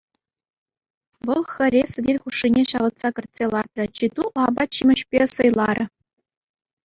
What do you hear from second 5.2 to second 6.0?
сӑйларӗ.